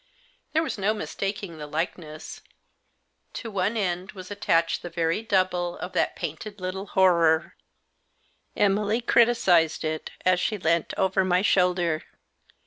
[0.53, 2.41] There was no mistaking the likeness;
[3.33, 7.55] to one end was attached the very double of that painted little horror
[8.55, 12.01] Emily criticised it as she leant over my shoulder.